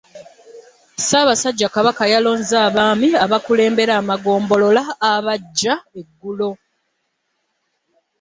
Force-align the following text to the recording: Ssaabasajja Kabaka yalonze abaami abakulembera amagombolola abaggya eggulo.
Ssaabasajja 0.97 1.67
Kabaka 1.75 2.03
yalonze 2.13 2.55
abaami 2.67 3.09
abakulembera 3.25 3.93
amagombolola 4.01 4.81
abaggya 5.13 5.73
eggulo. 5.99 6.51